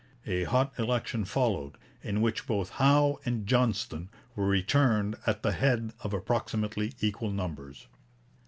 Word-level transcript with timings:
A 0.25 0.45
hot 0.45 0.73
election 0.79 1.25
followed, 1.25 1.77
in 2.01 2.21
which 2.21 2.47
both 2.47 2.71
Howe 2.71 3.19
and 3.23 3.45
Johnston 3.45 4.09
were 4.35 4.47
returned 4.47 5.15
at 5.27 5.43
the 5.43 5.51
head 5.51 5.93
of 5.99 6.11
approximately 6.11 6.93
equal 7.01 7.29
numbers. 7.29 7.85